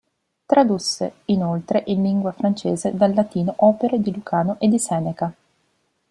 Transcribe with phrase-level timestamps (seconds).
[0.47, 5.31] Tradusse inoltre in lingua francese dal latino opere di Lucano e di Seneca.